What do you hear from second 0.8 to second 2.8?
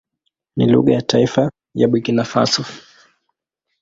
ya taifa ya Burkina Faso.